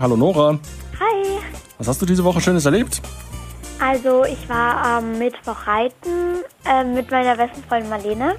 Hallo 0.00 0.16
Nora, 0.16 0.56
Hi. 1.00 1.40
was 1.76 1.88
hast 1.88 2.00
du 2.00 2.06
diese 2.06 2.22
Woche 2.22 2.40
Schönes 2.40 2.64
erlebt? 2.64 3.02
Also 3.80 4.24
ich 4.26 4.48
war 4.48 4.76
am 4.76 5.18
Mittwoch 5.18 5.66
reiten 5.66 6.44
ähm, 6.64 6.94
mit 6.94 7.10
meiner 7.10 7.34
besten 7.34 7.64
Freundin 7.64 7.90
Marlene. 7.90 8.36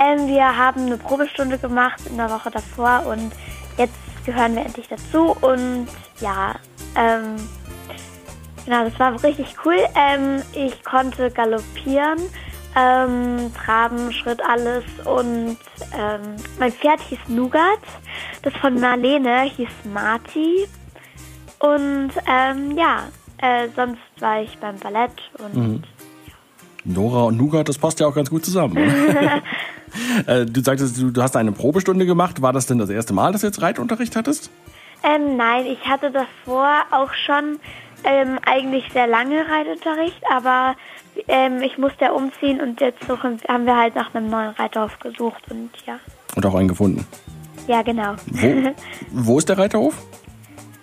Ähm, 0.00 0.26
wir 0.26 0.56
haben 0.56 0.86
eine 0.86 0.96
Probestunde 0.96 1.58
gemacht 1.58 2.00
in 2.06 2.16
der 2.16 2.30
Woche 2.30 2.50
davor 2.50 3.04
und 3.04 3.30
jetzt 3.76 3.92
gehören 4.24 4.54
wir 4.56 4.64
endlich 4.64 4.88
dazu 4.88 5.36
und 5.42 5.86
ja, 6.20 6.54
ähm, 6.96 7.36
genau, 8.64 8.88
das 8.88 8.98
war 8.98 9.22
richtig 9.22 9.54
cool. 9.66 9.76
Ähm, 9.94 10.40
ich 10.54 10.82
konnte 10.82 11.30
galoppieren, 11.30 12.20
ähm, 12.74 13.52
traben, 13.54 14.12
Schritt, 14.14 14.40
alles 14.42 14.84
und 15.04 15.58
ähm, 15.94 16.36
mein 16.58 16.72
Pferd 16.72 17.02
hieß 17.02 17.18
Nougat. 17.28 17.80
Das 18.40 18.54
von 18.62 18.80
Marlene 18.80 19.42
hieß 19.42 19.68
Marty. 19.92 20.66
Und 21.62 22.10
ähm, 22.26 22.76
ja, 22.76 23.04
äh, 23.38 23.68
sonst 23.74 24.00
war 24.18 24.42
ich 24.42 24.58
beim 24.58 24.78
Ballett 24.78 25.12
und 25.38 25.82
Nora 26.84 27.24
und 27.24 27.36
Nougat, 27.36 27.68
das 27.68 27.78
passt 27.78 28.00
ja 28.00 28.06
auch 28.08 28.14
ganz 28.14 28.28
gut 28.30 28.44
zusammen. 28.44 28.76
oder? 28.76 29.42
äh, 30.42 30.46
du 30.46 30.60
sagtest, 30.60 31.00
du, 31.00 31.10
du 31.10 31.22
hast 31.22 31.36
eine 31.36 31.52
Probestunde 31.52 32.06
gemacht. 32.06 32.42
War 32.42 32.52
das 32.52 32.66
denn 32.66 32.78
das 32.78 32.90
erste 32.90 33.12
Mal, 33.12 33.32
dass 33.32 33.42
du 33.42 33.46
jetzt 33.46 33.62
Reitunterricht 33.62 34.16
hattest? 34.16 34.50
ähm, 35.02 35.36
nein, 35.36 35.66
ich 35.66 35.84
hatte 35.86 36.10
davor 36.10 36.82
auch 36.90 37.12
schon 37.14 37.58
ähm, 38.04 38.38
eigentlich 38.46 38.84
sehr 38.92 39.06
lange 39.06 39.44
Reitunterricht, 39.48 40.22
aber 40.30 40.76
ähm, 41.28 41.62
ich 41.62 41.78
musste 41.78 42.06
ja 42.06 42.12
umziehen 42.12 42.60
und 42.60 42.80
jetzt 42.80 43.06
suchen, 43.06 43.40
haben 43.48 43.66
wir 43.66 43.76
halt 43.76 43.94
nach 43.94 44.14
einem 44.14 44.30
neuen 44.30 44.50
Reiterhof 44.50 44.98
gesucht 45.00 45.42
und 45.50 45.70
ja. 45.86 45.98
Und 46.34 46.46
auch 46.46 46.54
einen 46.54 46.68
gefunden. 46.68 47.06
Ja, 47.66 47.82
genau. 47.82 48.14
Wo, 48.26 48.74
wo 49.12 49.38
ist 49.38 49.48
der 49.48 49.58
Reiterhof? 49.58 49.94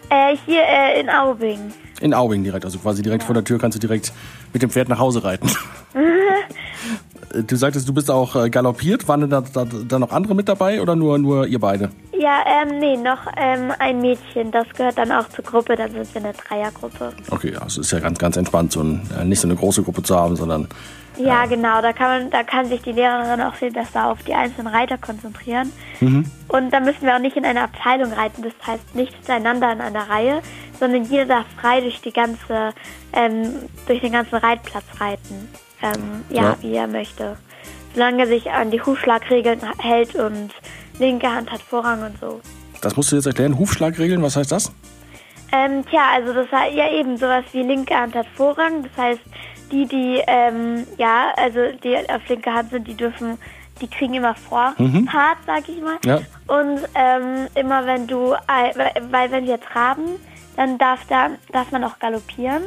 Äh, 0.09 0.35
hier 0.45 0.63
äh, 0.63 0.99
in 0.99 1.09
Aubing. 1.09 1.73
In 2.01 2.13
Aubing 2.13 2.43
direkt, 2.43 2.65
also 2.65 2.79
quasi 2.79 3.01
direkt 3.01 3.23
vor 3.23 3.33
der 3.33 3.43
Tür 3.43 3.59
kannst 3.59 3.75
du 3.75 3.79
direkt 3.79 4.13
mit 4.53 4.61
dem 4.61 4.69
Pferd 4.69 4.89
nach 4.89 4.99
Hause 4.99 5.23
reiten. 5.23 5.49
du 7.33 7.55
sagtest, 7.55 7.87
du 7.87 7.93
bist 7.93 8.09
auch 8.09 8.35
äh, 8.35 8.49
galoppiert. 8.49 9.07
Waren 9.07 9.29
da, 9.29 9.41
da, 9.41 9.65
da 9.65 9.99
noch 9.99 10.11
andere 10.11 10.35
mit 10.35 10.49
dabei 10.49 10.81
oder 10.81 10.95
nur, 10.95 11.17
nur 11.17 11.47
ihr 11.47 11.59
beide? 11.59 11.89
Ja, 12.17 12.43
ähm, 12.45 12.79
nee, 12.79 12.97
noch 12.97 13.19
ähm, 13.37 13.71
ein 13.79 14.01
Mädchen, 14.01 14.51
das 14.51 14.67
gehört 14.75 14.97
dann 14.97 15.11
auch 15.11 15.29
zur 15.29 15.45
Gruppe, 15.45 15.75
dann 15.77 15.91
sind 15.91 16.13
wir 16.13 16.21
eine 16.21 16.33
Dreiergruppe. 16.33 17.13
Okay, 17.31 17.53
ja, 17.53 17.65
es 17.65 17.77
ist 17.77 17.91
ja 17.91 17.99
ganz, 17.99 18.19
ganz 18.19 18.35
entspannt, 18.35 18.73
so 18.73 18.81
ein, 18.81 19.01
äh, 19.17 19.23
nicht 19.23 19.39
so 19.39 19.47
eine 19.47 19.55
große 19.55 19.83
Gruppe 19.83 20.03
zu 20.03 20.15
haben, 20.17 20.35
sondern 20.35 20.67
Ja, 21.17 21.45
genau. 21.45 21.81
Da 21.81 21.93
kann 21.93 22.23
man, 22.23 22.29
da 22.31 22.43
kann 22.43 22.67
sich 22.67 22.81
die 22.81 22.91
Lehrerin 22.91 23.41
auch 23.41 23.55
viel 23.55 23.71
besser 23.71 24.07
auf 24.07 24.21
die 24.23 24.33
einzelnen 24.33 24.67
Reiter 24.67 24.97
konzentrieren. 24.97 25.71
Und 26.47 26.71
da 26.71 26.79
müssen 26.79 27.01
wir 27.01 27.15
auch 27.15 27.19
nicht 27.19 27.37
in 27.37 27.45
einer 27.45 27.63
Abteilung 27.63 28.11
reiten. 28.11 28.41
Das 28.41 28.53
heißt 28.65 28.95
nicht 28.95 29.13
hintereinander 29.13 29.71
in 29.71 29.81
einer 29.81 30.09
Reihe, 30.09 30.41
sondern 30.79 31.03
jeder 31.03 31.25
darf 31.25 31.45
frei 31.59 31.81
durch 31.81 32.01
die 32.01 32.13
ganze, 32.13 32.73
ähm, 33.13 33.47
durch 33.87 34.01
den 34.01 34.13
ganzen 34.13 34.35
Reitplatz 34.35 34.85
reiten. 34.99 35.49
Ähm, 35.81 36.23
ja, 36.29 36.41
Ja. 36.43 36.57
wie 36.61 36.75
er 36.75 36.87
möchte. 36.87 37.37
Solange 37.93 38.23
er 38.23 38.27
sich 38.27 38.49
an 38.51 38.71
die 38.71 38.81
Hufschlagregeln 38.81 39.59
hält 39.79 40.15
und 40.15 40.51
linke 40.99 41.27
Hand 41.33 41.51
hat 41.51 41.61
Vorrang 41.61 42.03
und 42.03 42.19
so. 42.19 42.41
das 42.81 42.95
musst 42.95 43.11
du 43.11 43.15
jetzt 43.17 43.25
erklären. 43.25 43.57
Hufschlagregeln, 43.57 44.21
was 44.21 44.35
heißt 44.35 44.51
das? 44.51 44.71
Ähm, 45.51 45.83
tja, 45.89 46.01
also 46.13 46.33
das 46.33 46.51
war 46.51 46.69
ja 46.69 46.91
eben 46.91 47.17
sowas 47.17 47.43
wie 47.53 47.63
linke 47.63 47.95
Hand 47.95 48.13
hat 48.15 48.27
Vorrang. 48.35 48.83
Das 48.83 48.91
heißt, 48.97 49.21
die, 49.71 49.85
die, 49.87 50.21
ähm, 50.27 50.85
ja, 50.97 51.33
also 51.37 51.59
die 51.83 51.95
auf 51.97 52.27
linke 52.29 52.53
Hand 52.53 52.69
sind, 52.71 52.87
die 52.87 52.93
dürfen, 52.95 53.37
die 53.81 53.87
kriegen 53.87 54.13
immer 54.13 54.35
Vorfahrt, 54.35 55.37
sag 55.47 55.67
ich 55.67 55.81
mal. 55.81 55.97
Ja. 56.05 56.17
Und 56.47 56.79
ähm, 56.95 57.47
immer 57.55 57.85
wenn 57.85 58.05
du, 58.07 58.35
weil, 58.47 59.31
wenn 59.31 59.45
wir 59.47 59.59
traben, 59.59 60.03
dann 60.55 60.77
darf 60.77 60.99
da, 61.07 61.29
darf 61.51 61.71
man 61.71 61.83
auch 61.83 61.97
galoppieren. 61.99 62.61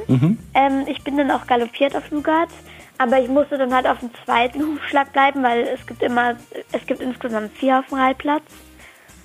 Ähm, 0.54 0.84
ich 0.86 1.02
bin 1.04 1.16
dann 1.18 1.30
auch 1.30 1.46
galoppiert 1.46 1.94
auf 1.94 2.10
Nougat. 2.10 2.48
Aber 2.98 3.18
ich 3.20 3.28
musste 3.28 3.58
dann 3.58 3.74
halt 3.74 3.86
auf 3.86 3.98
dem 4.00 4.10
zweiten 4.24 4.62
Hufschlag 4.62 5.12
bleiben, 5.12 5.42
weil 5.42 5.62
es 5.62 5.84
gibt 5.86 6.02
immer, 6.02 6.36
es 6.72 6.86
gibt 6.86 7.00
insgesamt 7.00 7.52
vier 7.56 7.80
auf 7.80 7.86
dem 7.86 7.98
Reitplatz. 7.98 8.42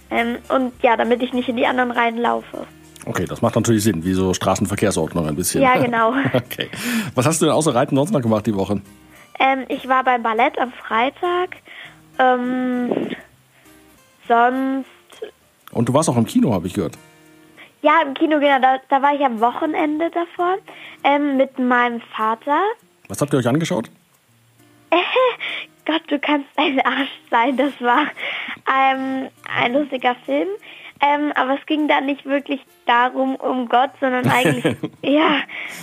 Ähm, 0.09 0.37
und 0.49 0.71
ja, 0.81 0.95
damit 0.97 1.21
ich 1.21 1.33
nicht 1.33 1.49
in 1.49 1.57
die 1.57 1.67
anderen 1.67 1.91
Reihen 1.91 2.17
laufe. 2.17 2.65
Okay, 3.05 3.25
das 3.25 3.41
macht 3.41 3.55
natürlich 3.55 3.83
Sinn, 3.83 4.03
wie 4.03 4.13
so 4.13 4.33
Straßenverkehrsordnung 4.33 5.27
ein 5.27 5.35
bisschen. 5.35 5.61
Ja, 5.61 5.77
genau. 5.77 6.13
Okay. 6.33 6.69
Was 7.15 7.25
hast 7.25 7.41
du 7.41 7.45
denn 7.45 7.53
außer 7.53 7.73
Reiten 7.75 7.95
sonst 7.95 8.11
noch 8.11 8.21
gemacht 8.21 8.45
die 8.47 8.55
Woche? 8.55 8.81
Ähm, 9.39 9.65
ich 9.67 9.87
war 9.87 10.03
beim 10.03 10.23
Ballett 10.23 10.57
am 10.59 10.71
Freitag. 10.73 11.57
Ähm, 12.19 13.09
sonst, 14.27 14.87
Und 15.71 15.87
du 15.89 15.93
warst 15.93 16.09
auch 16.09 16.17
im 16.17 16.25
Kino, 16.25 16.53
habe 16.53 16.67
ich 16.67 16.73
gehört. 16.73 16.97
ja, 17.81 18.01
im 18.05 18.13
Kino, 18.13 18.39
genau, 18.39 18.59
da, 18.59 18.77
da 18.89 19.01
war 19.01 19.13
ich 19.13 19.21
am 19.23 19.39
Wochenende 19.39 20.09
davor 20.09 20.57
ähm, 21.03 21.37
mit 21.37 21.59
meinem 21.59 22.01
Vater. 22.15 22.59
Was 23.07 23.21
habt 23.21 23.33
ihr 23.33 23.39
euch 23.39 23.47
angeschaut? 23.47 23.89
Gott, 25.85 26.01
du 26.07 26.19
kannst 26.19 26.47
ein 26.57 26.79
Arsch 26.81 27.09
sein. 27.31 27.57
Das 27.57 27.71
war 27.79 28.07
ähm, 28.67 29.29
ein 29.55 29.73
lustiger 29.73 30.15
Film. 30.25 30.49
Ähm, 30.99 31.31
aber 31.35 31.59
es 31.59 31.65
ging 31.67 31.87
da 31.87 32.01
nicht 32.01 32.25
wirklich 32.25 32.59
darum, 32.85 33.35
um 33.35 33.69
Gott, 33.69 33.91
sondern 34.01 34.27
eigentlich, 34.31 34.75
ja, 35.03 35.41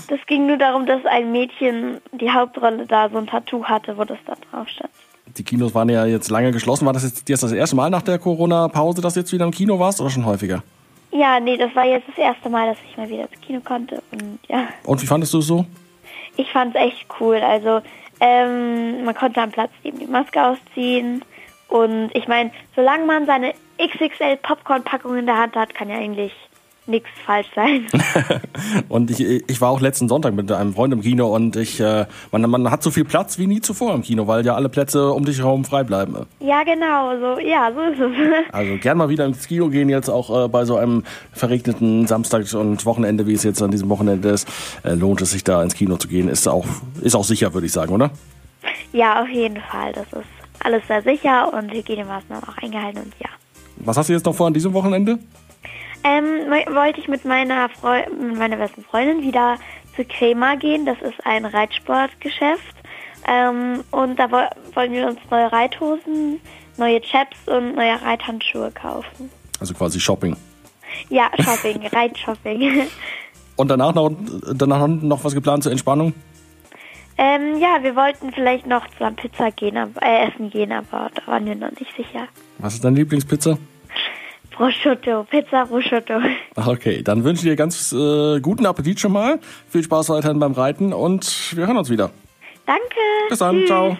das 0.08 0.18
ging 0.26 0.46
nur 0.46 0.56
darum, 0.56 0.86
dass 0.86 1.04
ein 1.06 1.30
Mädchen 1.30 2.00
die 2.12 2.30
Hauptrolle 2.30 2.86
da 2.86 3.08
so 3.08 3.18
ein 3.18 3.26
Tattoo 3.26 3.64
hatte, 3.64 3.96
wo 3.96 4.04
das 4.04 4.18
da 4.26 4.34
drauf 4.50 4.68
stand. 4.68 4.90
Die 5.36 5.44
Kinos 5.44 5.74
waren 5.74 5.88
ja 5.88 6.04
jetzt 6.04 6.30
lange 6.30 6.52
geschlossen. 6.52 6.84
War 6.86 6.92
das 6.92 7.04
jetzt, 7.04 7.28
jetzt 7.28 7.42
das 7.42 7.52
erste 7.52 7.76
Mal 7.76 7.90
nach 7.90 8.02
der 8.02 8.18
Corona-Pause, 8.18 9.00
dass 9.00 9.14
du 9.14 9.20
jetzt 9.20 9.32
wieder 9.32 9.44
im 9.44 9.50
Kino 9.52 9.78
warst 9.78 10.00
oder 10.00 10.10
schon 10.10 10.26
häufiger? 10.26 10.62
Ja, 11.12 11.38
nee, 11.38 11.56
das 11.56 11.74
war 11.74 11.86
jetzt 11.86 12.08
das 12.08 12.18
erste 12.18 12.50
Mal, 12.50 12.66
dass 12.66 12.78
ich 12.88 12.96
mal 12.96 13.08
wieder 13.08 13.22
ins 13.22 13.40
Kino 13.40 13.60
konnte. 13.60 14.02
Und 14.10 14.38
ja, 14.48 14.68
Und 14.84 15.00
wie 15.00 15.06
fandest 15.06 15.32
du 15.32 15.38
es 15.38 15.46
so? 15.46 15.64
Ich 16.36 16.50
fand 16.50 16.74
es 16.74 16.82
echt 16.82 17.06
cool. 17.20 17.36
Also, 17.36 17.80
ähm, 18.20 19.04
man 19.04 19.14
konnte 19.14 19.40
am 19.40 19.50
Platz 19.50 19.70
eben 19.82 19.98
die 19.98 20.06
Maske 20.06 20.42
ausziehen. 20.42 21.24
Und 21.68 22.10
ich 22.14 22.28
meine, 22.28 22.50
solange 22.76 23.04
man 23.04 23.26
seine 23.26 23.54
XXL 23.78 24.36
Popcorn-Packung 24.36 25.16
in 25.16 25.26
der 25.26 25.36
Hand 25.36 25.56
hat, 25.56 25.74
kann 25.74 25.88
ja 25.88 25.96
eigentlich 25.96 26.32
nichts 26.86 27.08
falsch 27.24 27.46
sein. 27.54 27.86
Und 28.88 29.10
ich, 29.10 29.20
ich 29.20 29.60
war 29.60 29.70
auch 29.70 29.80
letzten 29.80 30.08
Sonntag 30.08 30.34
mit 30.34 30.50
einem 30.52 30.74
Freund 30.74 30.92
im 30.92 31.00
Kino 31.00 31.34
und 31.34 31.56
ich, 31.56 31.80
äh, 31.80 32.06
man, 32.30 32.48
man 32.48 32.70
hat 32.70 32.82
so 32.82 32.90
viel 32.90 33.04
Platz 33.04 33.38
wie 33.38 33.46
nie 33.46 33.60
zuvor 33.60 33.94
im 33.94 34.02
Kino, 34.02 34.26
weil 34.26 34.44
ja 34.44 34.54
alle 34.54 34.68
Plätze 34.68 35.10
um 35.12 35.24
dich 35.24 35.38
herum 35.38 35.64
frei 35.64 35.82
bleiben. 35.82 36.26
ja, 36.40 36.62
genau, 36.62 37.18
so, 37.18 37.40
ja, 37.40 37.72
so 37.72 37.80
ist 37.80 38.00
es. 38.00 38.14
Also 38.52 38.76
gern 38.78 38.98
mal 38.98 39.08
wieder 39.08 39.24
ins 39.24 39.46
Kino 39.46 39.68
gehen, 39.68 39.88
jetzt 39.88 40.08
auch 40.08 40.44
äh, 40.44 40.48
bei 40.48 40.64
so 40.64 40.76
einem 40.76 41.04
verregneten 41.32 42.06
Samstag 42.06 42.52
und 42.54 42.84
Wochenende, 42.84 43.26
wie 43.26 43.34
es 43.34 43.42
jetzt 43.42 43.62
an 43.62 43.70
diesem 43.70 43.88
Wochenende 43.88 44.28
ist, 44.28 44.48
äh, 44.84 44.94
lohnt 44.94 45.20
es 45.22 45.30
sich 45.30 45.44
da 45.44 45.62
ins 45.62 45.74
Kino 45.74 45.96
zu 45.96 46.08
gehen. 46.08 46.28
Ist 46.28 46.46
auch, 46.46 46.66
ist 47.02 47.14
auch 47.14 47.24
sicher, 47.24 47.54
würde 47.54 47.66
ich 47.66 47.72
sagen, 47.72 47.92
oder? 47.92 48.10
ja, 48.92 49.22
auf 49.22 49.28
jeden 49.28 49.60
Fall. 49.60 49.92
Das 49.92 50.06
ist 50.12 50.28
alles 50.60 50.86
sehr 50.86 51.02
sicher 51.02 51.52
und 51.52 51.72
Hygienemaßnahmen 51.72 52.44
auch 52.44 52.56
eingehalten 52.58 53.02
und 53.02 53.12
ja. 53.20 53.28
Was 53.76 53.96
hast 53.96 54.08
du 54.08 54.12
jetzt 54.12 54.24
noch 54.24 54.34
vor 54.34 54.46
an 54.46 54.54
diesem 54.54 54.72
Wochenende? 54.72 55.18
Ähm, 56.04 56.24
wo- 56.48 56.74
wollte 56.74 57.00
ich 57.00 57.08
mit 57.08 57.24
meiner, 57.24 57.68
Freu 57.70 58.02
mit 58.10 58.36
meiner 58.38 58.56
besten 58.56 58.84
Freundin 58.84 59.22
wieder 59.22 59.56
zu 59.96 60.04
Crema 60.04 60.54
gehen. 60.56 60.84
Das 60.86 61.00
ist 61.00 61.24
ein 61.24 61.44
Reitsportgeschäft. 61.44 62.74
Ähm, 63.26 63.82
und 63.90 64.18
da 64.18 64.30
wo 64.30 64.36
wollen 64.74 64.92
wir 64.92 65.06
uns 65.06 65.18
neue 65.30 65.50
Reithosen, 65.50 66.40
neue 66.76 67.00
Chaps 67.00 67.36
und 67.46 67.74
neue 67.74 68.00
Reithandschuhe 68.02 68.70
kaufen. 68.72 69.30
Also 69.60 69.72
quasi 69.72 69.98
Shopping. 69.98 70.36
Ja, 71.08 71.30
Shopping, 71.42 71.86
Reitshopping. 71.92 72.82
Und 73.56 73.68
danach 73.68 73.94
noch, 73.94 74.10
danach 74.54 74.86
noch 74.88 75.24
was 75.24 75.34
geplant 75.34 75.62
zur 75.62 75.72
Entspannung? 75.72 76.12
ähm, 77.16 77.58
ja, 77.60 77.78
wir 77.82 77.94
wollten 77.96 78.32
vielleicht 78.32 78.66
noch 78.66 78.86
zusammen 78.90 79.14
Pizza 79.16 79.52
gehen, 79.52 79.76
äh, 79.76 80.26
essen 80.28 80.50
gehen, 80.50 80.72
aber 80.72 81.10
da 81.14 81.26
waren 81.30 81.46
wir 81.46 81.54
noch 81.54 81.70
nicht 81.70 81.94
sicher. 81.96 82.26
Was 82.58 82.74
ist 82.74 82.84
deine 82.84 82.96
Lieblingspizza? 82.96 83.56
Prosciutto, 84.54 85.24
Pizza 85.24 85.66
Prosciutto. 85.66 86.14
Okay, 86.56 87.02
dann 87.02 87.24
wünsche 87.24 87.42
ich 87.42 87.50
dir 87.50 87.56
ganz 87.56 87.92
äh, 87.92 88.40
guten 88.40 88.66
Appetit 88.66 89.00
schon 89.00 89.12
mal. 89.12 89.40
Viel 89.68 89.82
Spaß 89.82 90.08
weiterhin 90.10 90.38
beim 90.38 90.52
Reiten 90.52 90.92
und 90.92 91.56
wir 91.56 91.66
hören 91.66 91.76
uns 91.76 91.90
wieder. 91.90 92.10
Danke. 92.66 92.82
Bis 93.28 93.38
dann, 93.38 93.56
Tschüss. 93.56 93.66
ciao. 93.66 93.96